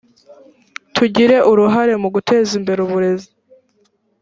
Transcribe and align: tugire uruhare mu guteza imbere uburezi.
tugire 0.95 1.37
uruhare 1.51 1.93
mu 2.01 2.09
guteza 2.15 2.51
imbere 2.59 2.79
uburezi. 2.85 3.29